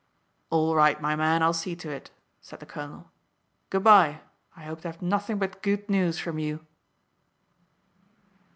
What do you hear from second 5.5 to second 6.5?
good news from